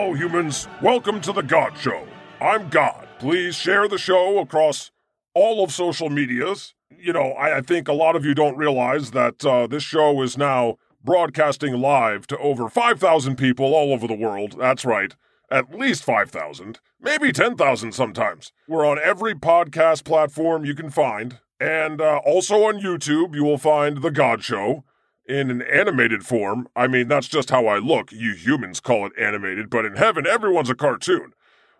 Hello, 0.00 0.14
humans. 0.14 0.66
Welcome 0.80 1.20
to 1.20 1.30
The 1.30 1.42
God 1.42 1.76
Show. 1.76 2.08
I'm 2.40 2.70
God. 2.70 3.06
Please 3.18 3.54
share 3.54 3.86
the 3.86 3.98
show 3.98 4.38
across 4.38 4.90
all 5.34 5.62
of 5.62 5.72
social 5.72 6.08
medias. 6.08 6.72
You 6.98 7.12
know, 7.12 7.32
I, 7.32 7.58
I 7.58 7.60
think 7.60 7.86
a 7.86 7.92
lot 7.92 8.16
of 8.16 8.24
you 8.24 8.34
don't 8.34 8.56
realize 8.56 9.10
that 9.10 9.44
uh, 9.44 9.66
this 9.66 9.82
show 9.82 10.22
is 10.22 10.38
now 10.38 10.78
broadcasting 11.04 11.82
live 11.82 12.26
to 12.28 12.38
over 12.38 12.70
5,000 12.70 13.36
people 13.36 13.74
all 13.74 13.92
over 13.92 14.06
the 14.06 14.14
world. 14.14 14.56
That's 14.58 14.86
right. 14.86 15.14
At 15.50 15.78
least 15.78 16.02
5,000, 16.02 16.80
maybe 16.98 17.30
10,000 17.30 17.92
sometimes. 17.92 18.52
We're 18.66 18.86
on 18.86 18.98
every 18.98 19.34
podcast 19.34 20.04
platform 20.04 20.64
you 20.64 20.74
can 20.74 20.88
find. 20.88 21.40
And 21.60 22.00
uh, 22.00 22.22
also 22.24 22.64
on 22.64 22.80
YouTube, 22.80 23.34
you 23.34 23.44
will 23.44 23.58
find 23.58 24.00
The 24.00 24.10
God 24.10 24.42
Show 24.42 24.82
in 25.30 25.50
an 25.50 25.62
animated 25.62 26.26
form. 26.26 26.68
I 26.74 26.88
mean, 26.88 27.06
that's 27.06 27.28
just 27.28 27.50
how 27.50 27.66
I 27.66 27.78
look. 27.78 28.10
You 28.10 28.34
humans 28.34 28.80
call 28.80 29.06
it 29.06 29.12
animated, 29.18 29.70
but 29.70 29.86
in 29.86 29.94
heaven, 29.96 30.26
everyone's 30.26 30.70
a 30.70 30.74
cartoon. 30.74 31.32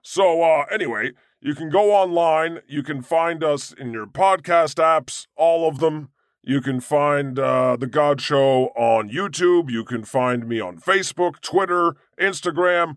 So, 0.03 0.43
uh, 0.43 0.65
anyway, 0.71 1.13
you 1.41 1.55
can 1.55 1.69
go 1.69 1.93
online. 1.93 2.61
You 2.69 2.83
can 2.83 3.03
find 3.03 3.43
us 3.43 3.73
in 3.73 3.93
your 3.93 4.07
podcast 4.07 4.77
apps, 4.77 5.27
all 5.37 5.69
of 5.69 5.81
them. 5.81 6.11
You 6.43 6.61
can 6.61 6.81
find 6.81 7.39
uh, 7.39 7.77
The 7.77 7.87
God 7.87 8.21
Show 8.21 8.67
on 8.77 9.11
YouTube. 9.11 9.71
You 9.71 9.85
can 9.85 10.05
find 10.05 10.49
me 10.49 10.61
on 10.61 10.79
Facebook, 10.79 11.41
Twitter, 11.41 11.97
Instagram. 12.19 12.97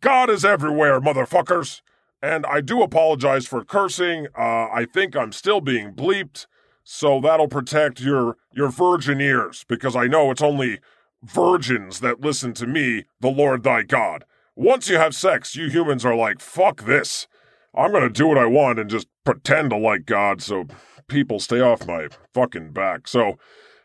God 0.00 0.30
is 0.30 0.44
everywhere, 0.44 1.00
motherfuckers. 1.00 1.80
And 2.20 2.46
I 2.46 2.60
do 2.60 2.82
apologize 2.82 3.46
for 3.46 3.64
cursing. 3.64 4.28
Uh, 4.38 4.68
I 4.72 4.86
think 4.92 5.16
I'm 5.16 5.32
still 5.32 5.60
being 5.60 5.92
bleeped. 5.92 6.46
So 6.84 7.20
that'll 7.20 7.48
protect 7.48 8.00
your 8.00 8.36
your 8.52 8.68
virgin 8.70 9.20
ears 9.20 9.64
because 9.68 9.94
I 9.96 10.06
know 10.06 10.30
it's 10.30 10.42
only 10.42 10.80
virgins 11.22 12.00
that 12.00 12.20
listen 12.20 12.52
to 12.54 12.66
me, 12.66 13.04
the 13.20 13.30
Lord 13.30 13.62
thy 13.62 13.82
God. 13.82 14.24
Once 14.56 14.88
you 14.88 14.96
have 14.96 15.14
sex, 15.14 15.56
you 15.56 15.68
humans 15.68 16.04
are 16.04 16.16
like, 16.16 16.40
fuck 16.40 16.84
this. 16.84 17.26
I'm 17.74 17.92
to 17.92 18.10
do 18.10 18.26
what 18.26 18.36
I 18.38 18.46
want 18.46 18.78
and 18.78 18.90
just 18.90 19.06
pretend 19.24 19.70
to 19.70 19.78
like 19.78 20.04
God 20.04 20.42
so 20.42 20.66
people 21.08 21.38
stay 21.38 21.60
off 21.60 21.86
my 21.86 22.08
fucking 22.34 22.72
back. 22.72 23.08
So, 23.08 23.38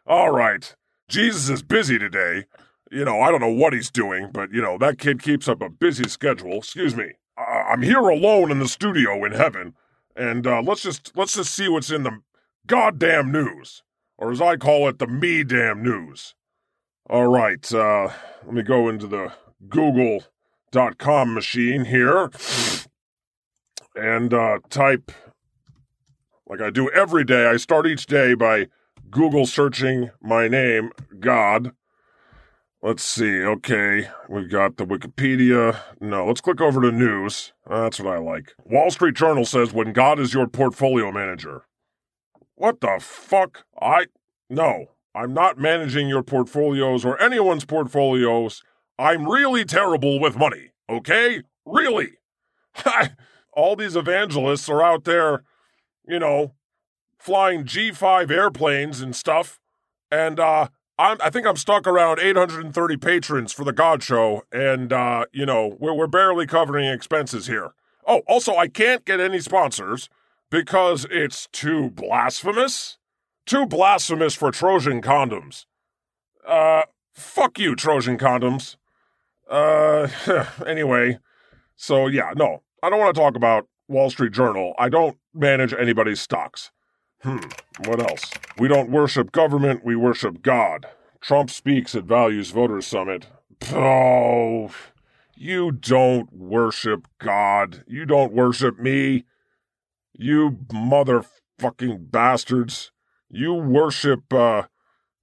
all 0.05 0.31
right. 0.31 0.75
Jesus 1.07 1.49
is 1.49 1.63
busy 1.63 1.97
today. 1.97 2.45
You 2.91 3.05
know, 3.05 3.21
I 3.21 3.31
don't 3.31 3.39
know 3.39 3.47
what 3.53 3.73
he's 3.73 3.89
doing, 3.91 4.29
but 4.33 4.51
you 4.51 4.61
know, 4.61 4.77
that 4.77 4.97
kid 4.97 5.21
keeps 5.21 5.47
up 5.47 5.61
a 5.61 5.69
busy 5.69 6.07
schedule. 6.09 6.57
Excuse 6.57 6.95
me. 6.95 7.13
I- 7.37 7.67
I'm 7.69 7.81
here 7.81 7.99
alone 7.99 8.51
in 8.51 8.59
the 8.59 8.67
studio 8.67 9.23
in 9.23 9.31
heaven, 9.33 9.73
and 10.15 10.45
uh, 10.47 10.61
let's 10.61 10.81
just 10.81 11.11
let's 11.15 11.35
just 11.35 11.53
see 11.53 11.69
what's 11.69 11.91
in 11.91 12.03
the 12.03 12.19
goddamn 12.67 13.31
news, 13.31 13.83
or 14.17 14.31
as 14.31 14.41
I 14.41 14.57
call 14.57 14.87
it, 14.87 14.99
the 14.99 15.07
me 15.07 15.43
damn 15.43 15.81
news. 15.81 16.35
All 17.09 17.27
right, 17.27 17.73
uh, 17.73 18.09
let 18.45 18.53
me 18.53 18.61
go 18.61 18.89
into 18.89 19.07
the 19.07 19.33
Google.com 19.69 21.33
machine 21.33 21.85
here 21.85 22.29
and 23.95 24.33
uh, 24.33 24.59
type, 24.69 25.11
like 26.47 26.61
I 26.61 26.69
do 26.69 26.89
every 26.91 27.23
day. 27.23 27.47
I 27.47 27.57
start 27.57 27.87
each 27.87 28.05
day 28.05 28.33
by 28.33 28.67
Google 29.09 29.45
searching 29.45 30.11
my 30.21 30.47
name, 30.47 30.91
God. 31.19 31.71
Let's 32.83 33.03
see. 33.03 33.41
Okay, 33.41 34.07
we've 34.29 34.51
got 34.51 34.77
the 34.77 34.85
Wikipedia. 34.85 35.79
No, 35.99 36.27
let's 36.27 36.41
click 36.41 36.61
over 36.61 36.79
to 36.81 36.91
news. 36.91 37.53
That's 37.67 37.99
what 37.99 38.13
I 38.13 38.19
like. 38.19 38.53
Wall 38.65 38.91
Street 38.91 39.15
Journal 39.15 39.45
says 39.45 39.73
when 39.73 39.93
God 39.93 40.19
is 40.19 40.33
your 40.33 40.47
portfolio 40.47 41.11
manager. 41.11 41.63
What 42.57 42.81
the 42.81 42.97
fuck? 42.99 43.65
I. 43.79 44.07
No, 44.49 44.87
I'm 45.13 45.33
not 45.33 45.59
managing 45.59 46.09
your 46.09 46.23
portfolios 46.23 47.05
or 47.05 47.21
anyone's 47.21 47.65
portfolios. 47.65 48.63
I'm 48.97 49.27
really 49.27 49.63
terrible 49.63 50.19
with 50.19 50.37
money, 50.37 50.71
okay? 50.89 51.43
Really. 51.65 52.13
All 53.53 53.75
these 53.75 53.95
evangelists 53.95 54.69
are 54.69 54.81
out 54.81 55.03
there, 55.03 55.43
you 56.07 56.17
know, 56.17 56.55
flying 57.19 57.63
G5 57.63 58.31
airplanes 58.31 59.01
and 59.01 59.15
stuff. 59.15 59.59
And, 60.09 60.39
uh, 60.39 60.69
I'm, 60.97 61.17
I 61.21 61.29
think 61.29 61.45
I'm 61.45 61.57
stuck 61.57 61.85
around 61.85 62.19
830 62.19 62.97
patrons 62.97 63.53
for 63.53 63.63
the 63.63 63.71
God 63.71 64.01
Show, 64.01 64.41
and 64.51 64.91
uh, 64.91 65.25
you 65.31 65.45
know 65.45 65.77
we're 65.79 65.93
we're 65.93 66.07
barely 66.07 66.47
covering 66.47 66.87
expenses 66.87 67.45
here. 67.45 67.73
Oh, 68.07 68.23
also 68.27 68.55
I 68.55 68.67
can't 68.67 69.05
get 69.05 69.19
any 69.19 69.39
sponsors 69.39 70.09
because 70.49 71.05
it's 71.09 71.47
too 71.51 71.89
blasphemous. 71.89 72.97
Too 73.45 73.65
blasphemous 73.65 74.33
for 74.33 74.51
Trojan 74.51 75.01
condoms. 75.01 75.65
Uh, 76.45 76.83
fuck 77.13 77.59
you, 77.59 77.75
Trojan 77.75 78.17
condoms. 78.17 78.75
Uh, 79.49 80.07
anyway, 80.65 81.19
so 81.75 82.07
yeah, 82.07 82.33
no, 82.35 82.63
I 82.83 82.89
don't 82.89 82.99
want 82.99 83.15
to 83.15 83.21
talk 83.21 83.35
about 83.35 83.67
Wall 83.87 84.09
Street 84.09 84.33
Journal. 84.33 84.73
I 84.77 84.89
don't 84.89 85.17
manage 85.33 85.73
anybody's 85.73 86.21
stocks. 86.21 86.71
Hmm, 87.21 87.39
what 87.85 87.99
else? 87.99 88.31
We 88.57 88.67
don't 88.67 88.91
worship 88.91 89.31
government, 89.31 89.83
we 89.85 89.95
worship 89.95 90.41
God. 90.41 90.87
Trump 91.21 91.49
speaks 91.49 91.95
at 91.95 92.03
Values 92.03 92.51
Voters 92.51 92.85
Summit. 92.85 93.27
Oh, 93.71 94.71
you 95.35 95.71
don't 95.71 96.31
worship 96.31 97.07
God. 97.19 97.83
You 97.87 98.05
don't 98.05 98.33
worship 98.33 98.79
me. 98.79 99.25
You 100.17 100.57
motherfucking 100.69 102.11
bastards. 102.11 102.91
You 103.29 103.53
worship, 103.53 104.33
uh, 104.33 104.63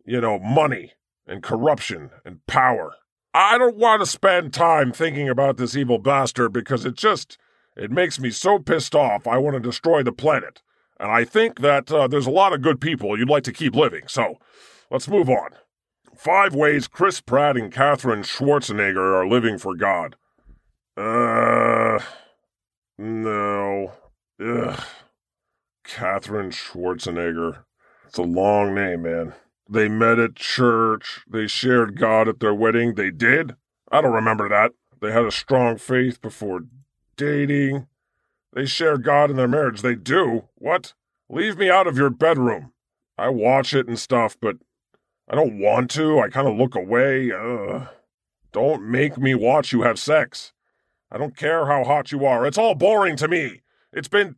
you 0.05 0.21
know, 0.21 0.39
money 0.39 0.93
and 1.27 1.43
corruption 1.43 2.11
and 2.25 2.47
power. 2.47 2.95
I 3.33 3.59
don't 3.59 3.77
want 3.77 4.01
to 4.01 4.07
spend 4.07 4.55
time 4.55 4.93
thinking 4.93 5.29
about 5.29 5.57
this 5.57 5.77
evil 5.77 5.99
bastard 5.99 6.53
because 6.53 6.85
it 6.85 6.95
just, 6.95 7.37
it 7.77 7.91
makes 7.91 8.21
me 8.21 8.31
so 8.31 8.59
pissed 8.59 8.95
off 8.95 9.27
I 9.27 9.39
want 9.39 9.55
to 9.55 9.61
destroy 9.61 10.03
the 10.03 10.13
planet. 10.13 10.63
And 11.01 11.11
I 11.11 11.25
think 11.25 11.61
that 11.61 11.91
uh, 11.91 12.07
there's 12.07 12.29
a 12.29 12.31
lot 12.31 12.53
of 12.53 12.63
good 12.63 12.81
people 12.81 13.19
you'd 13.19 13.29
like 13.29 13.43
to 13.45 13.53
keep 13.53 13.75
living. 13.75 14.05
So 14.07 14.39
let's 14.91 15.09
move 15.09 15.29
on. 15.29 15.51
Five 16.17 16.55
ways 16.55 16.87
Chris 16.87 17.21
Pratt 17.21 17.57
and 17.57 17.73
Katherine 17.73 18.23
Schwarzenegger 18.23 19.15
are 19.15 19.27
living 19.27 19.59
for 19.59 19.75
God. 19.75 20.15
Uh, 20.97 21.99
no. 22.97 23.93
Ugh. 24.41 24.81
Katherine 25.85 26.51
Schwarzenegger. 26.51 27.65
It's 28.07 28.19
a 28.19 28.23
long 28.23 28.75
name, 28.75 29.03
man. 29.03 29.35
They 29.69 29.89
met 29.89 30.19
at 30.19 30.37
church. 30.37 31.21
They 31.29 31.47
shared 31.47 31.99
God 31.99 32.29
at 32.29 32.41
their 32.41 32.55
wedding. 32.55 32.95
They 32.95 33.11
did? 33.11 33.57
I 33.91 34.01
don't 34.01 34.13
remember 34.13 34.49
that. 34.49 34.73
They 35.01 35.13
had 35.13 35.25
a 35.25 35.31
strong 35.31 35.79
faith 35.79 36.21
before 36.21 36.63
dating. 37.17 37.87
They 38.53 38.67
share 38.67 38.99
God 38.99 39.31
in 39.31 39.37
their 39.37 39.49
marriage. 39.49 39.83
They 39.83 39.95
do. 39.95 40.45
What? 40.57 40.95
Leave 41.29 41.59
me 41.59 41.71
out 41.71 41.87
of 41.87 41.97
your 41.97 42.11
bedroom. 42.11 42.73
I 43.17 43.29
watch 43.29 43.75
it 43.75 43.89
and 43.89 43.99
stuff, 43.99 44.37
but 44.41 44.57
I 45.29 45.35
don't 45.35 45.59
want 45.59 45.91
to. 45.93 46.21
I 46.21 46.29
kind 46.29 46.49
of 46.49 46.57
look 46.57 46.75
away. 46.75 47.31
Ugh. 47.33 47.89
Don't 48.53 48.89
make 48.89 49.19
me 49.19 49.35
watch 49.35 49.73
you 49.73 49.83
have 49.83 49.99
sex. 49.99 50.53
I 51.11 51.19
don't 51.19 51.37
care 51.37 51.67
how 51.67 51.85
hot 51.85 52.13
you 52.13 52.25
are. 52.25 52.47
It's 52.47 52.59
all 52.59 52.75
boring 52.75 53.17
to 53.17 53.29
me. 53.29 53.63
It's 53.95 54.09
been 54.09 54.37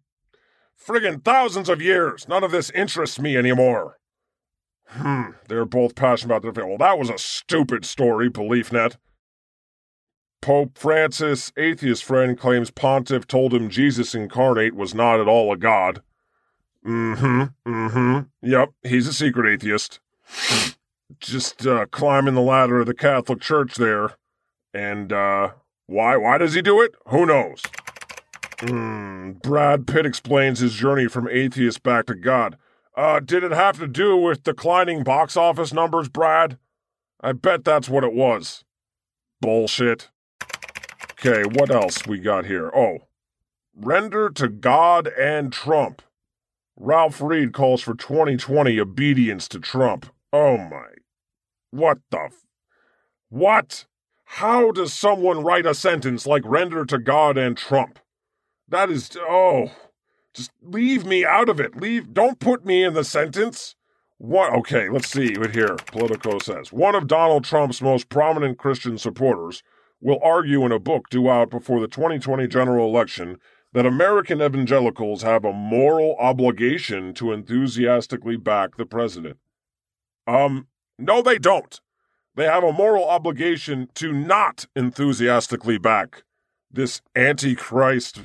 friggin' 0.78 1.24
thousands 1.24 1.68
of 1.68 1.80
years. 1.80 2.28
None 2.28 2.44
of 2.44 2.50
this 2.50 2.70
interests 2.70 3.18
me 3.18 3.36
anymore. 3.36 3.98
Hmm, 4.88 5.30
they're 5.48 5.64
both 5.64 5.94
passionate 5.94 6.32
about 6.32 6.42
their 6.42 6.52
faith. 6.52 6.68
Well, 6.68 6.78
that 6.78 6.98
was 6.98 7.10
a 7.10 7.18
stupid 7.18 7.84
story, 7.84 8.30
BeliefNet. 8.30 8.96
Pope 10.40 10.78
Francis, 10.78 11.52
atheist 11.56 12.04
friend, 12.04 12.38
claims 12.38 12.70
Pontiff 12.70 13.26
told 13.26 13.52
him 13.52 13.68
Jesus 13.68 14.14
incarnate 14.14 14.76
was 14.76 14.94
not 14.94 15.18
at 15.18 15.26
all 15.26 15.52
a 15.52 15.56
god. 15.56 16.02
Mm-hmm, 16.86 17.68
mm-hmm. 17.68 18.48
Yep, 18.48 18.70
he's 18.84 19.08
a 19.08 19.12
secret 19.12 19.52
atheist. 19.52 19.98
Just 21.18 21.66
uh, 21.66 21.86
climbing 21.86 22.34
the 22.34 22.40
ladder 22.40 22.80
of 22.80 22.86
the 22.86 22.94
Catholic 22.94 23.40
Church 23.40 23.74
there. 23.74 24.10
And, 24.72 25.12
uh, 25.12 25.50
why? 25.86 26.16
Why 26.16 26.38
does 26.38 26.54
he 26.54 26.62
do 26.62 26.80
it? 26.80 26.94
Who 27.08 27.26
knows? 27.26 27.62
Mm, 28.58 29.42
Brad 29.42 29.86
Pitt 29.86 30.06
explains 30.06 30.60
his 30.60 30.74
journey 30.74 31.08
from 31.08 31.28
atheist 31.28 31.82
back 31.82 32.06
to 32.06 32.14
God. 32.14 32.56
Uh, 32.96 33.20
did 33.20 33.44
it 33.44 33.52
have 33.52 33.78
to 33.78 33.86
do 33.86 34.16
with 34.16 34.42
declining 34.42 35.02
box 35.02 35.36
office 35.36 35.72
numbers, 35.72 36.08
Brad? 36.08 36.58
I 37.20 37.32
bet 37.32 37.64
that's 37.64 37.88
what 37.88 38.04
it 38.04 38.14
was. 38.14 38.64
Bullshit. 39.40 40.10
Okay, 41.12 41.42
what 41.44 41.70
else 41.70 42.06
we 42.06 42.18
got 42.18 42.46
here? 42.46 42.70
Oh, 42.74 42.98
render 43.74 44.30
to 44.30 44.48
God 44.48 45.08
and 45.08 45.52
Trump. 45.52 46.00
Ralph 46.76 47.20
Reed 47.20 47.52
calls 47.52 47.82
for 47.82 47.94
2020 47.94 48.78
obedience 48.80 49.48
to 49.48 49.60
Trump. 49.60 50.06
Oh 50.32 50.56
my. 50.56 50.88
What 51.70 51.98
the? 52.10 52.24
F- 52.26 52.44
what? 53.28 53.86
How 54.24 54.70
does 54.72 54.92
someone 54.92 55.42
write 55.42 55.66
a 55.66 55.74
sentence 55.74 56.26
like 56.26 56.42
render 56.44 56.84
to 56.86 56.98
God 56.98 57.38
and 57.38 57.56
Trump? 57.56 57.98
That 58.68 58.90
is. 58.90 59.16
Oh. 59.20 59.70
Just 60.34 60.50
leave 60.62 61.06
me 61.06 61.24
out 61.24 61.48
of 61.48 61.60
it. 61.60 61.76
Leave. 61.76 62.12
Don't 62.12 62.38
put 62.38 62.66
me 62.66 62.84
in 62.84 62.94
the 62.94 63.04
sentence. 63.04 63.74
What? 64.18 64.52
Okay, 64.54 64.88
let's 64.88 65.08
see 65.08 65.36
what 65.38 65.54
here. 65.54 65.76
Politico 65.86 66.38
says. 66.38 66.72
One 66.72 66.94
of 66.94 67.06
Donald 67.06 67.44
Trump's 67.44 67.80
most 67.80 68.08
prominent 68.08 68.58
Christian 68.58 68.98
supporters, 68.98 69.62
will 70.00 70.20
argue 70.22 70.64
in 70.64 70.72
a 70.72 70.78
book 70.78 71.08
due 71.10 71.28
out 71.28 71.50
before 71.50 71.80
the 71.80 71.88
2020 71.88 72.46
general 72.48 72.86
election 72.86 73.38
that 73.72 73.86
American 73.86 74.40
evangelicals 74.40 75.22
have 75.22 75.44
a 75.44 75.52
moral 75.52 76.16
obligation 76.18 77.12
to 77.14 77.32
enthusiastically 77.32 78.36
back 78.36 78.76
the 78.76 78.86
president. 78.86 79.36
Um, 80.26 80.68
no, 80.98 81.22
they 81.22 81.38
don't. 81.38 81.80
They 82.34 82.44
have 82.44 82.64
a 82.64 82.72
moral 82.72 83.08
obligation 83.08 83.88
to 83.94 84.12
not 84.12 84.66
enthusiastically 84.76 85.78
back 85.78 86.22
this 86.70 87.00
antichrist 87.14 88.20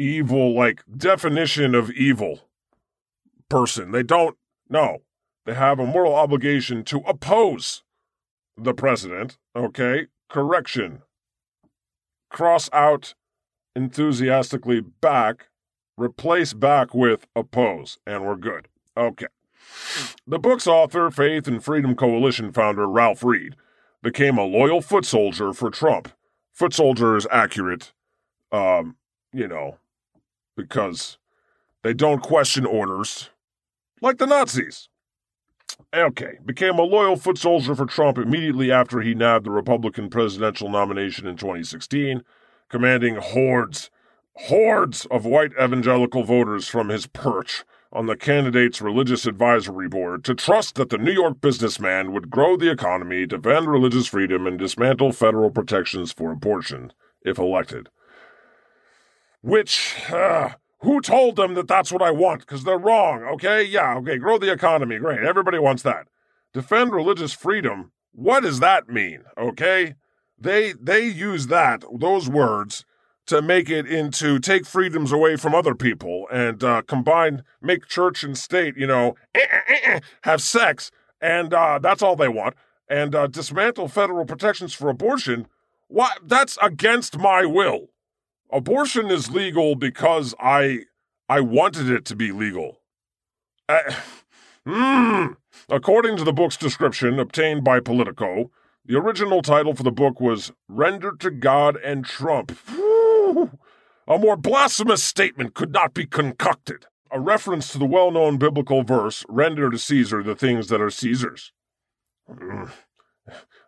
evil, 0.00 0.54
like 0.54 0.82
definition 0.96 1.74
of 1.74 1.90
evil 1.90 2.48
person. 3.48 3.92
They 3.92 4.02
don't, 4.02 4.36
no. 4.68 4.98
They 5.44 5.54
have 5.54 5.78
a 5.78 5.86
moral 5.86 6.14
obligation 6.14 6.84
to 6.84 6.98
oppose 7.06 7.82
the 8.56 8.74
president, 8.74 9.38
okay? 9.54 10.06
Correction. 10.28 11.02
Cross 12.30 12.70
out 12.72 13.14
enthusiastically 13.74 14.80
back, 14.80 15.48
replace 15.96 16.52
back 16.52 16.94
with 16.94 17.26
oppose, 17.34 17.98
and 18.06 18.24
we're 18.24 18.36
good. 18.36 18.68
Okay. 18.96 19.26
The 20.26 20.38
book's 20.38 20.66
author, 20.66 21.10
Faith 21.10 21.46
and 21.48 21.62
Freedom 21.62 21.94
Coalition 21.94 22.52
founder 22.52 22.86
Ralph 22.86 23.24
Reed, 23.24 23.56
became 24.02 24.38
a 24.38 24.44
loyal 24.44 24.80
foot 24.80 25.04
soldier 25.04 25.52
for 25.52 25.70
Trump. 25.70 26.12
Foot 26.52 26.74
soldier 26.74 27.16
is 27.16 27.26
accurate, 27.30 27.92
um, 28.52 28.96
you 29.32 29.48
know, 29.48 29.78
because 30.56 31.18
they 31.82 31.94
don't 31.94 32.22
question 32.22 32.66
orders 32.66 33.30
like 34.00 34.18
the 34.18 34.26
Nazis. 34.26 34.88
Okay, 35.94 36.38
became 36.44 36.78
a 36.78 36.82
loyal 36.82 37.16
foot 37.16 37.38
soldier 37.38 37.74
for 37.74 37.86
Trump 37.86 38.18
immediately 38.18 38.70
after 38.70 39.00
he 39.00 39.14
nabbed 39.14 39.46
the 39.46 39.50
Republican 39.50 40.10
presidential 40.10 40.68
nomination 40.68 41.26
in 41.26 41.36
2016, 41.36 42.22
commanding 42.68 43.16
hordes, 43.16 43.90
hordes 44.34 45.06
of 45.06 45.24
white 45.24 45.52
evangelical 45.60 46.22
voters 46.22 46.68
from 46.68 46.88
his 46.88 47.06
perch 47.06 47.64
on 47.92 48.06
the 48.06 48.16
candidate's 48.16 48.80
religious 48.80 49.26
advisory 49.26 49.88
board 49.88 50.24
to 50.24 50.34
trust 50.34 50.76
that 50.76 50.90
the 50.90 50.98
New 50.98 51.12
York 51.12 51.40
businessman 51.40 52.12
would 52.12 52.30
grow 52.30 52.56
the 52.56 52.70
economy, 52.70 53.26
defend 53.26 53.66
religious 53.66 54.06
freedom, 54.06 54.46
and 54.46 54.58
dismantle 54.58 55.12
federal 55.12 55.50
protections 55.50 56.12
for 56.12 56.30
abortion 56.30 56.92
if 57.22 57.38
elected. 57.38 57.88
Which, 59.42 59.96
uh, 60.10 60.50
who 60.80 61.00
told 61.00 61.36
them 61.36 61.54
that 61.54 61.68
that's 61.68 61.92
what 61.92 62.02
I 62.02 62.10
want? 62.10 62.40
Because 62.40 62.64
they're 62.64 62.78
wrong, 62.78 63.22
okay? 63.24 63.62
Yeah, 63.62 63.96
okay, 63.98 64.18
grow 64.18 64.38
the 64.38 64.52
economy, 64.52 64.98
great. 64.98 65.20
Everybody 65.20 65.58
wants 65.58 65.82
that. 65.82 66.08
Defend 66.52 66.92
religious 66.92 67.32
freedom. 67.32 67.92
What 68.12 68.42
does 68.42 68.60
that 68.60 68.88
mean, 68.88 69.22
okay? 69.38 69.94
They 70.38 70.72
they 70.72 71.06
use 71.06 71.46
that, 71.48 71.84
those 71.92 72.28
words, 72.28 72.84
to 73.26 73.40
make 73.40 73.70
it 73.70 73.86
into 73.86 74.38
take 74.40 74.66
freedoms 74.66 75.12
away 75.12 75.36
from 75.36 75.54
other 75.54 75.74
people 75.74 76.26
and 76.32 76.64
uh, 76.64 76.82
combine, 76.82 77.44
make 77.62 77.86
church 77.86 78.24
and 78.24 78.36
state, 78.36 78.76
you 78.76 78.86
know, 78.86 79.14
have 80.22 80.42
sex, 80.42 80.90
and 81.20 81.54
uh, 81.54 81.78
that's 81.78 82.02
all 82.02 82.16
they 82.16 82.28
want, 82.28 82.56
and 82.88 83.14
uh, 83.14 83.26
dismantle 83.26 83.88
federal 83.88 84.24
protections 84.24 84.74
for 84.74 84.88
abortion. 84.88 85.46
What? 85.88 86.18
That's 86.26 86.58
against 86.62 87.18
my 87.18 87.44
will. 87.44 87.90
Abortion 88.52 89.10
is 89.10 89.30
legal 89.30 89.74
because 89.74 90.34
I 90.40 90.80
I 91.28 91.40
wanted 91.40 91.88
it 91.88 92.04
to 92.06 92.16
be 92.16 92.32
legal. 92.32 92.80
mm. 94.66 95.36
According 95.68 96.16
to 96.16 96.24
the 96.24 96.32
book's 96.32 96.56
description 96.56 97.20
obtained 97.20 97.62
by 97.62 97.78
Politico, 97.78 98.50
the 98.84 98.96
original 98.98 99.42
title 99.42 99.74
for 99.74 99.84
the 99.84 99.92
book 99.92 100.20
was 100.20 100.50
Render 100.68 101.12
to 101.20 101.30
God 101.30 101.76
and 101.76 102.04
Trump. 102.04 102.58
A 104.08 104.18
more 104.18 104.36
blasphemous 104.36 105.04
statement 105.04 105.54
could 105.54 105.72
not 105.72 105.94
be 105.94 106.06
concocted. 106.06 106.86
A 107.12 107.20
reference 107.20 107.70
to 107.70 107.78
the 107.78 107.86
well 107.86 108.10
known 108.10 108.38
biblical 108.38 108.82
verse, 108.82 109.24
Render 109.28 109.70
to 109.70 109.78
Caesar 109.78 110.22
the 110.22 110.34
things 110.34 110.66
that 110.68 110.80
are 110.80 110.90
Caesar's. 110.90 111.52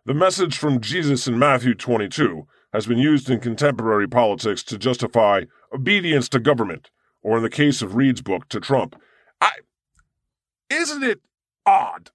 The 0.05 0.13
message 0.13 0.57
from 0.57 0.81
Jesus 0.81 1.27
in 1.27 1.39
Matthew 1.39 1.73
22 1.73 2.45
has 2.73 2.85
been 2.87 2.97
used 2.97 3.29
in 3.29 3.39
contemporary 3.39 4.07
politics 4.07 4.63
to 4.63 4.77
justify 4.77 5.43
obedience 5.71 6.27
to 6.29 6.39
government, 6.39 6.89
or 7.21 7.37
in 7.37 7.43
the 7.43 7.49
case 7.49 7.81
of 7.81 7.95
Reed's 7.95 8.21
book, 8.21 8.49
to 8.49 8.59
Trump. 8.59 8.95
I, 9.39 9.51
isn't 10.69 11.03
it 11.03 11.21
odd 11.65 12.11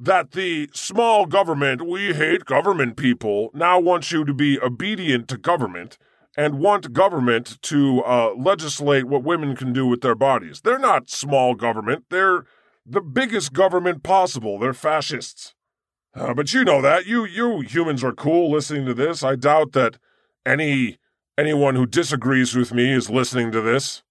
that 0.00 0.30
the 0.30 0.70
small 0.72 1.26
government, 1.26 1.86
we 1.86 2.14
hate 2.14 2.44
government 2.44 2.96
people, 2.96 3.50
now 3.52 3.80
wants 3.80 4.12
you 4.12 4.24
to 4.24 4.32
be 4.32 4.58
obedient 4.60 5.26
to 5.28 5.36
government 5.36 5.98
and 6.36 6.60
want 6.60 6.92
government 6.92 7.60
to 7.62 8.00
uh, 8.02 8.32
legislate 8.36 9.06
what 9.08 9.24
women 9.24 9.56
can 9.56 9.72
do 9.72 9.86
with 9.86 10.02
their 10.02 10.14
bodies. 10.14 10.60
They're 10.60 10.78
not 10.78 11.10
small 11.10 11.56
government. 11.56 12.04
They're 12.10 12.44
the 12.86 13.00
biggest 13.00 13.52
government 13.52 14.04
possible. 14.04 14.58
They're 14.58 14.72
fascists. 14.72 15.54
Uh, 16.14 16.34
but 16.34 16.52
you 16.52 16.64
know 16.64 16.82
that. 16.82 17.06
You 17.06 17.24
you 17.24 17.60
humans 17.60 18.02
are 18.02 18.12
cool 18.12 18.50
listening 18.50 18.86
to 18.86 18.94
this. 18.94 19.22
I 19.22 19.36
doubt 19.36 19.72
that 19.72 19.98
any 20.44 20.98
anyone 21.36 21.76
who 21.76 21.86
disagrees 21.86 22.54
with 22.54 22.72
me 22.72 22.92
is 22.92 23.10
listening 23.10 23.52
to 23.52 23.60
this 23.60 24.02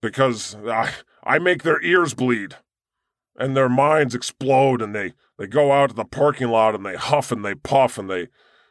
because 0.00 0.56
I 0.66 0.92
I 1.24 1.38
make 1.38 1.62
their 1.62 1.82
ears 1.82 2.14
bleed 2.14 2.56
and 3.38 3.56
their 3.56 3.68
minds 3.68 4.14
explode 4.14 4.82
and 4.82 4.94
they 4.94 5.14
they 5.38 5.46
go 5.46 5.72
out 5.72 5.90
to 5.90 5.96
the 5.96 6.04
parking 6.04 6.48
lot 6.48 6.74
and 6.74 6.84
they 6.84 6.96
huff 6.96 7.32
and 7.32 7.44
they 7.44 7.54
puff 7.54 7.98
and 7.98 8.10
they 8.10 8.28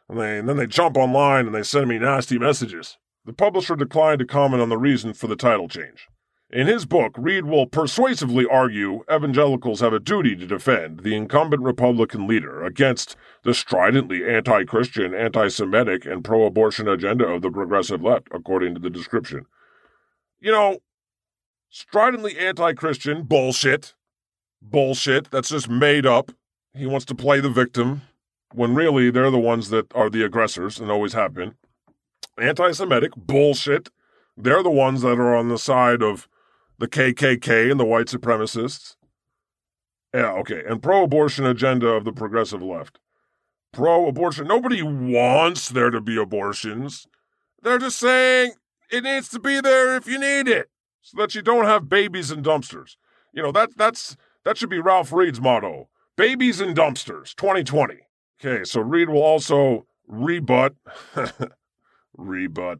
and, 0.09 0.19
they, 0.19 0.37
and 0.37 0.47
then 0.47 0.55
they 0.57 0.67
jump 0.67 0.95
online 0.95 1.45
and 1.45 1.55
they 1.55 1.63
send 1.63 1.89
me 1.89 1.99
nasty 1.99 2.39
messages. 2.39 2.97
The 3.25 3.33
publisher 3.33 3.75
declined 3.75 4.19
to 4.19 4.25
comment 4.25 4.61
on 4.61 4.69
the 4.69 4.77
reason 4.77 5.13
for 5.13 5.27
the 5.27 5.35
title 5.35 5.67
change. 5.67 6.07
In 6.49 6.67
his 6.67 6.85
book, 6.85 7.13
Reed 7.17 7.43
will 7.43 7.65
persuasively 7.65 8.45
argue 8.49 9.03
evangelicals 9.13 9.81
have 9.81 9.91
a 9.91 9.99
duty 9.99 10.33
to 10.37 10.47
defend 10.47 11.01
the 11.01 11.13
incumbent 11.13 11.61
Republican 11.61 12.25
leader 12.25 12.63
against 12.63 13.17
the 13.43 13.53
stridently 13.53 14.25
anti 14.25 14.63
Christian, 14.63 15.13
anti 15.13 15.49
Semitic, 15.49 16.05
and 16.05 16.23
pro 16.23 16.45
abortion 16.45 16.87
agenda 16.87 17.25
of 17.25 17.41
the 17.41 17.51
progressive 17.51 18.01
left, 18.01 18.29
according 18.33 18.75
to 18.75 18.79
the 18.79 18.89
description. 18.89 19.45
You 20.39 20.53
know, 20.53 20.79
stridently 21.69 22.37
anti 22.37 22.73
Christian, 22.73 23.23
bullshit. 23.23 23.93
Bullshit. 24.61 25.29
That's 25.29 25.49
just 25.49 25.69
made 25.69 26.05
up. 26.05 26.31
He 26.73 26.85
wants 26.85 27.05
to 27.07 27.15
play 27.15 27.41
the 27.41 27.49
victim 27.49 28.03
when 28.53 28.73
really 28.73 29.11
they're 29.11 29.31
the 29.31 29.37
ones 29.37 29.69
that 29.69 29.93
are 29.93 30.09
the 30.09 30.23
aggressors 30.23 30.79
and 30.79 30.89
always 30.89 31.11
have 31.11 31.33
been. 31.33 31.55
Anti 32.39 32.71
Semitic, 32.71 33.11
bullshit. 33.17 33.89
They're 34.37 34.63
the 34.63 34.71
ones 34.71 35.01
that 35.01 35.19
are 35.19 35.35
on 35.35 35.49
the 35.49 35.57
side 35.57 36.01
of 36.01 36.29
the 36.79 36.87
KKK 36.87 37.71
and 37.71 37.79
the 37.79 37.85
white 37.85 38.07
supremacists. 38.07 38.95
Yeah, 40.13 40.31
okay. 40.33 40.63
And 40.67 40.81
pro 40.81 41.03
abortion 41.03 41.45
agenda 41.45 41.87
of 41.89 42.05
the 42.05 42.13
progressive 42.13 42.61
left. 42.61 42.99
Pro 43.73 44.07
abortion. 44.07 44.47
Nobody 44.47 44.81
wants 44.81 45.69
there 45.69 45.89
to 45.89 46.01
be 46.01 46.17
abortions. 46.17 47.07
They're 47.61 47.79
just 47.79 47.99
saying 47.99 48.53
it 48.89 49.03
needs 49.03 49.29
to 49.29 49.39
be 49.39 49.59
there 49.61 49.95
if 49.95 50.07
you 50.07 50.19
need 50.19 50.47
it 50.47 50.69
so 51.01 51.17
that 51.17 51.35
you 51.35 51.41
don't 51.41 51.65
have 51.65 51.89
babies 51.89 52.31
in 52.31 52.41
dumpsters. 52.41 52.95
You 53.33 53.43
know, 53.43 53.51
that, 53.51 53.77
that's, 53.77 54.15
that 54.45 54.57
should 54.57 54.69
be 54.69 54.79
Ralph 54.79 55.11
Reed's 55.11 55.41
motto 55.41 55.89
Babies 56.17 56.59
in 56.59 56.73
Dumpsters 56.73 57.35
2020. 57.35 57.99
Okay, 58.43 58.63
so 58.63 58.81
Reed 58.81 59.07
will 59.07 59.21
also 59.21 59.85
rebut, 60.07 60.73
rebut, 62.17 62.79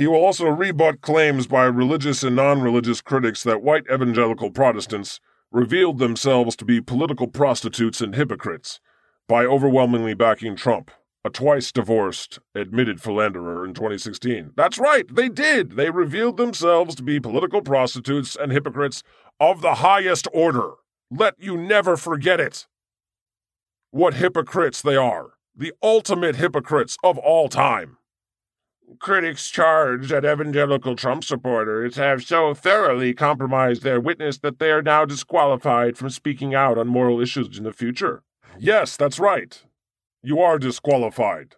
he 0.00 0.06
will 0.06 0.24
also 0.24 0.46
rebut 0.46 1.02
claims 1.02 1.46
by 1.46 1.64
religious 1.64 2.22
and 2.22 2.34
non 2.34 2.62
religious 2.62 3.02
critics 3.02 3.42
that 3.42 3.60
white 3.60 3.84
evangelical 3.92 4.50
Protestants 4.50 5.20
revealed 5.52 5.98
themselves 5.98 6.56
to 6.56 6.64
be 6.64 6.80
political 6.80 7.26
prostitutes 7.26 8.00
and 8.00 8.14
hypocrites 8.14 8.80
by 9.28 9.44
overwhelmingly 9.44 10.14
backing 10.14 10.56
Trump, 10.56 10.90
a 11.22 11.28
twice 11.28 11.70
divorced, 11.70 12.38
admitted 12.54 13.02
philanderer 13.02 13.62
in 13.62 13.74
2016. 13.74 14.52
That's 14.56 14.78
right, 14.78 15.04
they 15.14 15.28
did. 15.28 15.72
They 15.72 15.90
revealed 15.90 16.38
themselves 16.38 16.94
to 16.94 17.02
be 17.02 17.20
political 17.20 17.60
prostitutes 17.60 18.34
and 18.34 18.50
hypocrites 18.50 19.02
of 19.38 19.60
the 19.60 19.74
highest 19.74 20.26
order. 20.32 20.76
Let 21.10 21.34
you 21.38 21.58
never 21.58 21.98
forget 21.98 22.40
it. 22.40 22.66
What 23.90 24.14
hypocrites 24.14 24.80
they 24.80 24.96
are. 24.96 25.32
The 25.54 25.74
ultimate 25.82 26.36
hypocrites 26.36 26.96
of 27.04 27.18
all 27.18 27.50
time. 27.50 27.98
Critics 28.98 29.48
charge 29.50 30.08
that 30.08 30.24
evangelical 30.24 30.96
Trump 30.96 31.24
supporters 31.24 31.96
have 31.96 32.22
so 32.22 32.54
thoroughly 32.54 33.14
compromised 33.14 33.82
their 33.82 34.00
witness 34.00 34.38
that 34.38 34.58
they 34.58 34.70
are 34.70 34.82
now 34.82 35.04
disqualified 35.04 35.96
from 35.96 36.10
speaking 36.10 36.54
out 36.54 36.76
on 36.76 36.88
moral 36.88 37.20
issues 37.20 37.56
in 37.56 37.64
the 37.64 37.72
future. 37.72 38.22
Yes, 38.58 38.96
that's 38.96 39.18
right. 39.18 39.62
You 40.22 40.40
are 40.40 40.58
disqualified. 40.58 41.56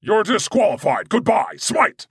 You're 0.00 0.22
disqualified. 0.22 1.08
Goodbye. 1.08 1.56
Smite. 1.56 2.06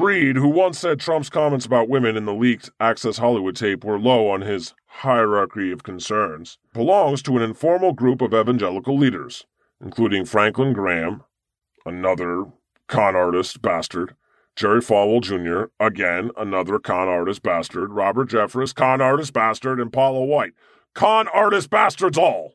Reed, 0.00 0.36
who 0.36 0.48
once 0.48 0.78
said 0.78 1.00
Trump's 1.00 1.28
comments 1.28 1.66
about 1.66 1.88
women 1.88 2.16
in 2.16 2.24
the 2.24 2.32
leaked 2.32 2.70
Access 2.80 3.18
Hollywood 3.18 3.56
tape 3.56 3.84
were 3.84 3.98
low 3.98 4.28
on 4.28 4.40
his 4.40 4.74
hierarchy 4.86 5.70
of 5.72 5.82
concerns, 5.82 6.56
belongs 6.72 7.22
to 7.22 7.36
an 7.36 7.42
informal 7.42 7.92
group 7.92 8.22
of 8.22 8.32
evangelical 8.32 8.96
leaders 8.96 9.44
including 9.80 10.24
Franklin 10.24 10.72
Graham, 10.72 11.24
another 11.86 12.46
con 12.90 13.14
artist 13.14 13.62
bastard, 13.62 14.16
Jerry 14.56 14.80
Falwell 14.80 15.22
Jr., 15.22 15.72
again, 15.82 16.30
another 16.36 16.78
con 16.78 17.08
artist 17.08 17.42
bastard, 17.42 17.92
Robert 17.92 18.28
Jeffress, 18.28 18.74
con 18.74 19.00
artist 19.00 19.32
bastard, 19.32 19.80
and 19.80 19.92
Paula 19.92 20.24
White. 20.24 20.52
Con 20.92 21.28
artist 21.28 21.70
bastards 21.70 22.18
all! 22.18 22.54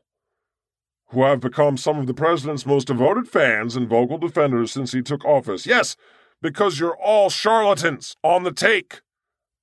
Who 1.08 1.22
have 1.22 1.40
become 1.40 1.76
some 1.76 1.98
of 1.98 2.06
the 2.06 2.14
president's 2.14 2.66
most 2.66 2.88
devoted 2.88 3.26
fans 3.26 3.76
and 3.76 3.88
vocal 3.88 4.18
defenders 4.18 4.72
since 4.72 4.92
he 4.92 5.00
took 5.02 5.24
office. 5.24 5.66
Yes, 5.66 5.96
because 6.42 6.78
you're 6.78 6.96
all 6.96 7.30
charlatans 7.30 8.14
on 8.22 8.42
the 8.42 8.52
take. 8.52 9.00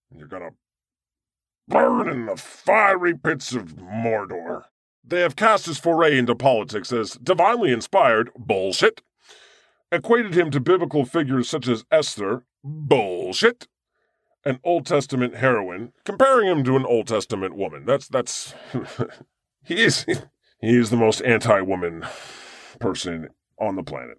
You're 0.09 0.27
gonna 0.27 0.51
burn 1.67 2.09
in 2.09 2.25
the 2.25 2.35
fiery 2.35 3.15
pits 3.15 3.53
of 3.53 3.75
Mordor. 3.75 4.63
They 5.03 5.19
have 5.19 5.35
cast 5.35 5.67
his 5.67 5.77
foray 5.77 6.17
into 6.17 6.33
politics 6.33 6.91
as 6.91 7.11
divinely 7.21 7.71
inspired 7.71 8.31
bullshit 8.35 9.01
equated 9.93 10.33
him 10.33 10.51
to 10.51 10.59
biblical 10.59 11.05
figures 11.05 11.47
such 11.47 11.67
as 11.67 11.85
Esther, 11.91 12.45
bullshit, 12.63 13.67
an 14.45 14.59
Old 14.63 14.85
Testament 14.85 15.35
heroine, 15.35 15.93
comparing 16.03 16.47
him 16.49 16.63
to 16.65 16.75
an 16.75 16.85
Old 16.85 17.07
Testament 17.07 17.55
woman. 17.55 17.85
That's 17.85 18.07
that's 18.07 18.53
he 19.63 19.81
is 19.81 20.05
he 20.59 20.77
is 20.77 20.89
the 20.89 20.97
most 20.97 21.21
anti-woman 21.21 22.05
person 22.79 23.29
on 23.59 23.75
the 23.75 23.83
planet. 23.83 24.17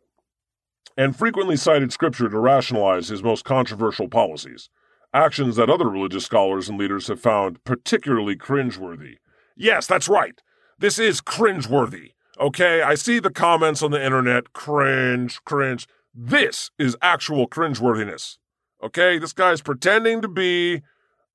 And 0.97 1.17
frequently 1.17 1.57
cited 1.57 1.93
scripture 1.93 2.29
to 2.29 2.39
rationalize 2.39 3.09
his 3.09 3.23
most 3.23 3.45
controversial 3.45 4.09
policies, 4.09 4.71
actions 5.13 5.57
that 5.57 5.69
other 5.69 5.89
religious 5.89 6.25
scholars 6.25 6.69
and 6.69 6.79
leaders 6.79 7.09
have 7.09 7.21
found 7.21 7.63
particularly 7.65 8.37
cringeworthy. 8.37 9.17
Yes, 9.57 9.87
that's 9.87 10.09
right. 10.09 10.41
This 10.79 10.99
is 10.99 11.21
cringeworthy. 11.21 12.14
Okay, 12.41 12.83
I 12.83 12.97
see 12.97 13.21
the 13.21 13.31
comments 13.31 13.83
on 13.83 13.93
the 13.93 14.05
internet 14.05 14.53
cringe, 14.53 15.43
cringe. 15.45 15.87
This 16.13 16.71
is 16.79 16.97
actual 17.01 17.47
cringeworthiness. 17.47 18.39
Okay, 18.83 19.19
this 19.19 19.33
guy's 19.33 19.63
pretending 19.63 20.21
to 20.21 20.29
be 20.29 20.83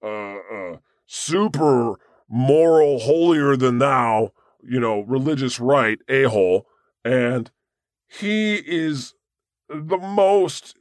uh, 0.03 0.35
uh, 0.35 0.77
super 1.07 1.95
moral, 2.29 2.99
holier 2.99 3.55
than 3.55 3.77
thou, 3.77 4.31
you 4.61 4.79
know, 4.79 5.01
religious 5.01 5.59
right 5.59 5.99
a 6.09 6.23
hole, 6.23 6.67
and 7.03 7.49
he 8.07 8.55
is 8.55 9.13
the 9.69 9.97
most 9.97 10.75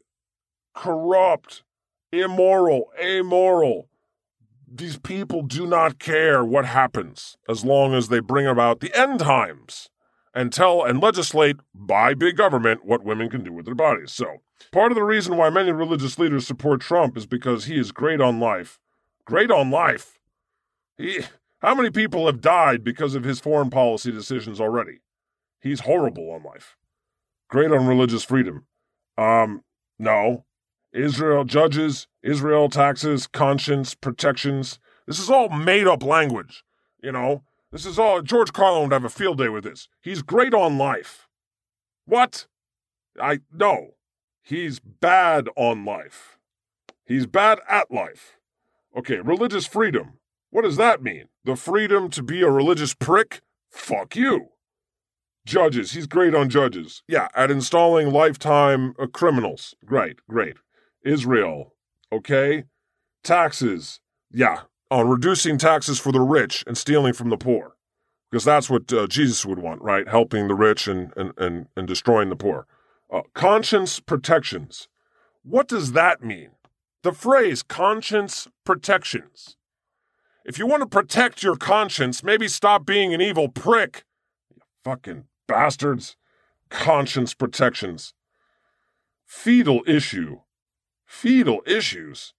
corrupt, 0.75 1.63
immoral, 2.11 2.91
amoral. 3.01 3.89
These 4.71 4.99
people 4.99 5.43
do 5.43 5.67
not 5.67 5.99
care 5.99 6.45
what 6.45 6.67
happens 6.67 7.37
as 7.49 7.65
long 7.65 7.95
as 7.95 8.09
they 8.09 8.21
bring 8.21 8.47
about 8.47 8.81
the 8.81 8.95
end 8.99 9.21
times 9.21 9.89
and 10.35 10.53
tell 10.53 10.85
and 10.85 11.01
legislate 11.01 11.57
by 11.75 12.15
big 12.15 12.37
government 12.37 12.85
what 12.85 13.05
women 13.05 13.31
can 13.31 13.43
do 13.43 13.53
with 13.53 13.65
their 13.65 13.75
bodies. 13.75 14.13
So, 14.13 14.39
part 14.73 14.93
of 14.93 14.97
the 14.97 15.05
reason 15.05 15.37
why 15.37 15.51
many 15.51 15.73
religious 15.73 16.19
leaders 16.19 16.47
support 16.47 16.81
Trump 16.81 17.17
is 17.17 17.27
because 17.27 17.65
he 17.65 17.79
is 17.79 17.93
great 17.93 18.21
on 18.21 18.41
life. 18.41 18.79
Great 19.25 19.51
on 19.51 19.71
life. 19.71 20.19
He, 20.97 21.21
how 21.61 21.75
many 21.75 21.91
people 21.91 22.27
have 22.27 22.41
died 22.41 22.85
because 22.85 23.15
of 23.15 23.25
his 23.25 23.41
foreign 23.41 23.71
policy 23.71 24.13
decisions 24.13 24.61
already? 24.61 25.01
He's 25.61 25.81
horrible 25.81 26.31
on 26.31 26.43
life. 26.43 26.77
Great 27.49 27.73
on 27.73 27.87
religious 27.87 28.25
freedom. 28.25 28.67
Um, 29.17 29.63
no. 29.99 30.45
Israel 30.93 31.45
judges, 31.45 32.07
Israel 32.23 32.69
taxes, 32.69 33.27
conscience, 33.27 33.95
protections. 33.95 34.79
This 35.07 35.19
is 35.19 35.31
all 35.31 35.49
made 35.49 35.87
up 35.87 36.03
language. 36.03 36.65
You 37.03 37.13
know, 37.13 37.43
this 37.73 37.87
is 37.87 37.99
all. 37.99 38.23
George 38.23 38.53
Carlin 38.53 38.85
would 38.85 38.93
have 38.93 39.05
a 39.05 39.09
field 39.09 39.39
day 39.39 39.49
with 39.49 39.65
this. 39.65 39.89
He's 40.01 40.23
great 40.23 40.55
on 40.55 40.79
life. 40.79 41.29
What? 42.07 42.47
I. 43.21 43.41
No. 43.53 43.95
He's 44.43 44.81
bad 44.81 45.49
on 45.57 45.85
life. 45.85 46.39
He's 47.05 47.27
bad 47.27 47.61
at 47.69 47.91
life. 47.91 48.39
Okay, 48.97 49.19
religious 49.19 49.67
freedom. 49.67 50.15
What 50.51 50.63
does 50.63 50.77
that 50.77 51.03
mean? 51.03 51.29
The 51.45 51.57
freedom 51.57 52.09
to 52.11 52.23
be 52.23 52.43
a 52.43 52.51
religious 52.51 52.95
prick? 52.95 53.43
Fuck 53.71 54.17
you. 54.17 54.49
Judges. 55.45 55.93
He's 55.93 56.07
great 56.07 56.35
on 56.35 56.49
judges. 56.49 57.03
Yeah, 57.07 57.29
at 57.35 57.51
installing 57.51 58.11
lifetime 58.11 58.95
uh, 58.99 59.07
criminals. 59.07 59.75
Great, 59.85 60.21
great. 60.29 60.57
Israel. 61.05 61.75
Okay. 62.11 62.65
Taxes. 63.23 64.01
Yeah, 64.31 64.63
on 64.91 65.09
reducing 65.09 65.59
taxes 65.59 65.99
for 65.99 66.13
the 66.13 66.21
rich 66.21 66.65
and 66.67 66.77
stealing 66.77 67.13
from 67.13 67.31
the 67.31 67.37
poor. 67.37 67.75
Because 68.31 68.45
that's 68.45 68.69
what 68.69 68.93
uh, 68.93 69.07
Jesus 69.07 69.47
would 69.47 69.59
want, 69.59 69.81
right? 69.83 70.07
Helping 70.09 70.49
the 70.49 70.55
rich 70.55 70.87
and, 70.87 71.13
and, 71.17 71.33
and, 71.39 71.67
and 71.77 71.87
destroying 71.87 72.29
the 72.29 72.37
poor. 72.37 72.67
Uh, 73.11 73.23
conscience 73.33 74.01
protections. 74.01 74.89
What 75.43 75.69
does 75.69 75.93
that 75.93 76.23
mean? 76.23 76.51
The 77.03 77.13
phrase 77.13 77.63
conscience 77.63 78.49
protections. 78.65 79.57
If 80.45 80.59
you 80.59 80.67
want 80.67 80.83
to 80.83 80.87
protect 80.87 81.43
your 81.43 81.57
conscience, 81.57 82.23
maybe 82.23 82.49
stop 82.49 82.85
being 82.85 83.15
an 83.15 83.21
evil 83.21 83.49
prick. 83.49 84.05
You 84.51 84.63
fucking 84.85 85.25
bastards. 85.47 86.17
Conscience 86.69 87.33
protections. 87.35 88.13
Fetal 89.25 89.83
issue. 89.87 90.41
Fetal 91.07 91.63
issues. 91.67 92.35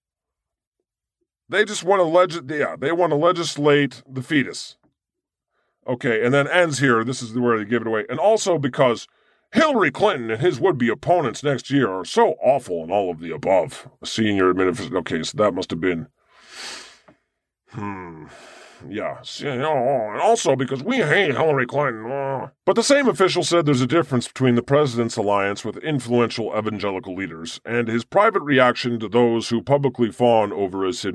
They 1.49 1.65
just 1.65 1.83
want 1.83 1.99
to 1.99 2.03
leg- 2.03 2.51
yeah, 2.51 2.75
they 2.77 2.91
want 2.91 3.11
to 3.11 3.15
legislate 3.15 4.03
the 4.07 4.21
fetus. 4.21 4.77
Okay, 5.87 6.23
and 6.23 6.33
then 6.33 6.47
ends 6.47 6.79
here. 6.79 7.03
This 7.03 7.23
is 7.23 7.33
where 7.33 7.57
they 7.57 7.65
give 7.65 7.81
it 7.81 7.87
away. 7.87 8.05
And 8.07 8.19
also 8.19 8.59
because 8.59 9.07
Hillary 9.51 9.89
Clinton 9.89 10.29
and 10.29 10.41
his 10.41 10.59
would-be 10.59 10.89
opponents 10.89 11.43
next 11.43 11.71
year 11.71 11.89
are 11.89 12.05
so 12.05 12.35
awful 12.43 12.83
and 12.83 12.91
all 12.91 13.09
of 13.09 13.19
the 13.19 13.31
above. 13.31 13.89
Senior 14.03 14.51
administration. 14.51 14.95
Okay, 14.97 15.23
so 15.23 15.37
that 15.37 15.53
must 15.53 15.71
have 15.71 15.81
been. 15.81 16.07
Hmm. 17.69 18.25
Yeah, 18.87 19.21
and 19.43 19.63
also 19.63 20.55
because 20.55 20.83
we 20.83 20.97
hate 20.97 21.31
Hillary 21.31 21.65
Clinton. 21.65 22.11
Uh. 22.11 22.49
But 22.65 22.75
the 22.75 22.83
same 22.83 23.07
official 23.07 23.43
said 23.43 23.65
there's 23.65 23.81
a 23.81 23.87
difference 23.87 24.27
between 24.27 24.55
the 24.55 24.61
president's 24.61 25.17
alliance 25.17 25.65
with 25.65 25.77
influential 25.77 26.55
evangelical 26.57 27.15
leaders 27.15 27.59
and 27.65 27.87
his 27.87 28.05
private 28.05 28.41
reaction 28.41 28.99
to 28.99 29.09
those 29.09 29.49
who 29.49 29.61
publicly 29.61 30.11
fawn 30.11 30.53
over 30.53 30.85
his, 30.85 31.05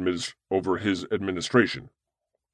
over 0.51 0.79
his 0.79 1.07
administration. 1.11 1.91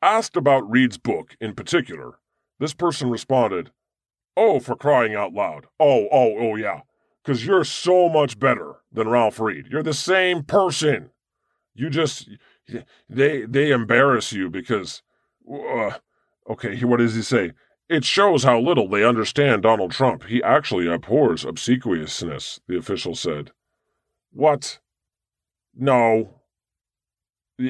Asked 0.02 0.36
about 0.36 0.70
Reed's 0.70 0.98
book 0.98 1.36
in 1.40 1.54
particular, 1.54 2.18
this 2.58 2.74
person 2.74 3.10
responded, 3.10 3.70
Oh, 4.36 4.60
for 4.60 4.76
crying 4.76 5.14
out 5.14 5.32
loud. 5.32 5.66
Oh, 5.78 6.08
oh, 6.12 6.34
oh, 6.38 6.56
yeah. 6.56 6.82
Because 7.22 7.44
you're 7.44 7.64
so 7.64 8.08
much 8.08 8.38
better 8.38 8.76
than 8.92 9.08
Ralph 9.08 9.40
Reed. 9.40 9.66
You're 9.70 9.82
the 9.82 9.92
same 9.92 10.42
person. 10.42 11.10
You 11.74 11.90
just 11.90 12.28
they 13.08 13.42
they 13.42 13.70
embarrass 13.70 14.32
you 14.32 14.50
because 14.50 15.02
uh, 15.50 15.92
okay 16.48 16.82
what 16.84 16.98
does 16.98 17.14
he 17.14 17.22
say? 17.22 17.52
It 17.88 18.04
shows 18.04 18.44
how 18.44 18.60
little 18.60 18.88
they 18.88 19.04
understand 19.04 19.62
donald 19.62 19.92
trump. 19.92 20.24
He 20.24 20.42
actually 20.42 20.86
abhors 20.86 21.44
obsequiousness 21.44 22.60
the 22.66 22.78
official 22.78 23.14
said. 23.14 23.52
What? 24.32 24.78
No. 25.74 26.40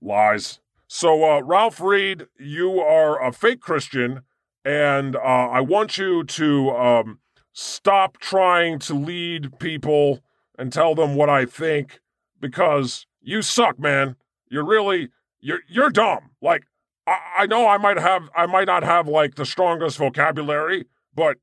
Lies. 0.00 0.60
So 0.88 1.24
uh, 1.24 1.40
ralph 1.40 1.80
reed 1.80 2.26
you 2.38 2.80
are 2.80 3.22
a 3.22 3.32
fake 3.32 3.60
christian 3.60 4.22
and 4.66 5.14
uh, 5.16 5.18
i 5.20 5.60
want 5.60 5.96
you 5.96 6.24
to 6.24 6.70
um, 6.70 7.20
stop 7.52 8.18
trying 8.18 8.78
to 8.80 8.94
lead 8.94 9.58
people 9.58 10.20
and 10.58 10.72
tell 10.72 10.94
them 10.94 11.14
what 11.14 11.30
i 11.30 11.46
think 11.46 12.00
because 12.40 13.06
you 13.22 13.40
suck 13.40 13.78
man 13.78 14.16
you're 14.48 14.64
really 14.64 15.10
you're 15.40 15.60
you're 15.68 15.90
dumb. 15.90 16.30
Like 16.40 16.64
I, 17.06 17.18
I 17.38 17.46
know 17.46 17.66
I 17.66 17.78
might 17.78 17.98
have 17.98 18.28
I 18.36 18.46
might 18.46 18.66
not 18.66 18.82
have 18.82 19.08
like 19.08 19.34
the 19.34 19.46
strongest 19.46 19.98
vocabulary, 19.98 20.86
but 21.14 21.38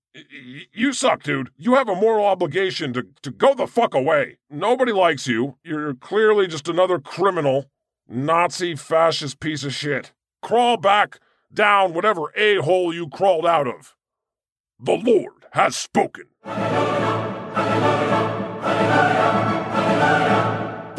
you 0.72 0.93
suck, 0.93 1.24
dude. 1.24 1.50
You 1.57 1.75
have 1.75 1.89
a 1.89 1.95
moral 1.95 2.25
obligation 2.25 2.93
to 2.93 3.07
to 3.22 3.31
go 3.31 3.53
the 3.53 3.67
fuck 3.67 3.93
away. 3.93 4.38
Nobody 4.50 4.91
likes 4.91 5.27
you. 5.27 5.57
You're 5.63 5.95
clearly 5.95 6.48
just 6.48 6.67
another 6.67 7.00
criminal, 7.00 7.69
Nazi 8.07 8.75
fascist 8.75 9.39
piece 9.39 9.63
of 9.63 9.74
shit. 9.74 10.13
Crawl 10.41 10.77
back 10.77 11.19
down 11.53 11.93
whatever 11.93 12.31
a 12.36 12.57
hole 12.57 12.93
you 12.93 13.07
crawled 13.07 13.45
out 13.45 13.67
of. 13.67 13.95
The 14.79 14.95
Lord 14.95 15.45
has 15.53 15.77
spoken. 15.77 16.25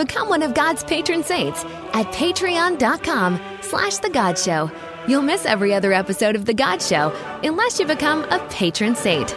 Become 0.04 0.28
one 0.28 0.42
of 0.42 0.52
God's 0.52 0.84
patron 0.84 1.24
saints 1.24 1.64
at 1.94 2.04
patreon.com 2.12 3.40
slash 3.62 3.96
The 3.96 4.10
God 4.10 4.38
Show. 4.38 4.70
You'll 5.08 5.22
miss 5.22 5.46
every 5.46 5.72
other 5.72 5.94
episode 5.94 6.36
of 6.36 6.44
The 6.44 6.52
God 6.52 6.82
Show 6.82 7.10
unless 7.42 7.80
you 7.80 7.86
become 7.86 8.24
a 8.24 8.38
patron 8.50 8.96
saint. 8.96 9.34